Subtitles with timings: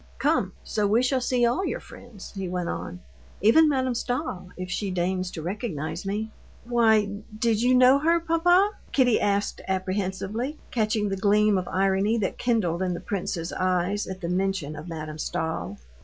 [0.17, 3.01] "Come, so we shall see all your friends," he went on,
[3.39, 6.31] "even Madame Stahl, if she deigns to recognize me."
[6.65, 12.39] "Why, did you know her, papa?" Kitty asked apprehensively, catching the gleam of irony that
[12.39, 15.77] kindled in the prince's eyes at the mention of Madame Stahl.